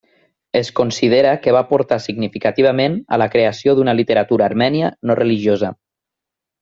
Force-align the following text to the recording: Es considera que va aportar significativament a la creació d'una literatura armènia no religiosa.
Es 0.59 0.69
considera 0.77 1.33
que 1.43 1.51
va 1.55 1.61
aportar 1.67 1.99
significativament 2.05 2.95
a 3.17 3.19
la 3.23 3.27
creació 3.35 3.77
d'una 3.81 3.95
literatura 4.01 4.47
armènia 4.55 4.91
no 5.11 5.19
religiosa. 5.21 5.71